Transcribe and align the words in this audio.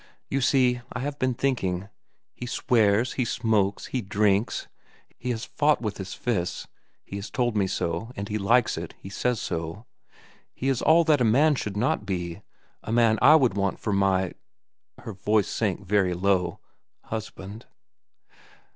You 0.31 0.41
see, 0.41 0.81
I 0.91 1.01
have 1.01 1.19
been 1.19 1.35
thinking. 1.35 1.87
He 2.33 2.47
swears, 2.47 3.13
he 3.13 3.23
smokes, 3.23 3.85
he 3.93 4.01
drinks, 4.01 4.67
he 5.15 5.29
has 5.29 5.45
fought 5.45 5.79
with 5.79 5.99
his 5.99 6.15
fists 6.15 6.67
(he 7.03 7.17
has 7.17 7.29
told 7.29 7.55
me 7.55 7.67
so, 7.67 8.11
and 8.15 8.27
he 8.27 8.39
likes 8.39 8.79
it; 8.79 8.95
he 8.97 9.09
says 9.11 9.39
so). 9.39 9.85
He 10.55 10.69
is 10.69 10.81
all 10.81 11.03
that 11.03 11.21
a 11.21 11.23
man 11.23 11.53
should 11.53 11.77
not 11.77 12.03
be—a 12.03 12.91
man 12.91 13.19
I 13.21 13.35
would 13.35 13.55
want 13.55 13.77
for 13.79 13.93
my—" 13.93 14.33
her 15.01 15.13
voice 15.13 15.47
sank 15.47 15.85
very 15.85 16.15
low—"husband. 16.15 17.67